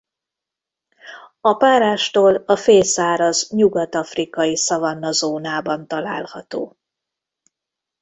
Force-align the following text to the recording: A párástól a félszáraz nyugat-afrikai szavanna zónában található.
A 1.41 1.53
párástól 1.53 2.35
a 2.35 2.55
félszáraz 2.55 3.49
nyugat-afrikai 3.49 4.57
szavanna 4.57 5.11
zónában 5.11 5.87
található. 5.87 6.77